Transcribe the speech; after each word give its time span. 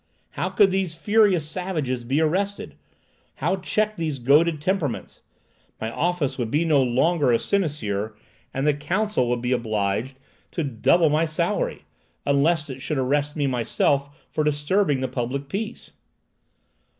"How 0.31 0.49
could 0.49 0.71
these 0.71 0.95
furious 0.95 1.47
savages 1.47 2.03
be 2.03 2.19
arrested? 2.21 2.73
How 3.35 3.57
check 3.57 3.97
these 3.97 4.17
goaded 4.17 4.59
temperaments? 4.59 5.21
My 5.79 5.91
office 5.91 6.39
would 6.39 6.49
be 6.49 6.65
no 6.65 6.81
longer 6.81 7.31
a 7.31 7.37
sinecure, 7.37 8.15
and 8.51 8.65
the 8.65 8.73
council 8.73 9.29
would 9.29 9.43
be 9.43 9.51
obliged 9.51 10.17
to 10.53 10.63
double 10.63 11.11
my 11.11 11.25
salary— 11.25 11.85
unless 12.25 12.67
it 12.67 12.81
should 12.81 12.97
arrest 12.97 13.35
me 13.35 13.45
myself, 13.45 14.25
for 14.31 14.43
disturbing 14.43 15.01
the 15.01 15.07
public 15.07 15.47
peace!" 15.47 15.91